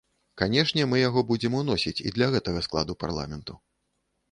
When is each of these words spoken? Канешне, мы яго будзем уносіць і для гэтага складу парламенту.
Канешне, 0.41 0.85
мы 0.93 1.01
яго 1.01 1.23
будзем 1.33 1.59
уносіць 1.61 1.95
і 2.07 2.15
для 2.17 2.33
гэтага 2.39 2.65
складу 2.69 2.99
парламенту. 3.07 3.53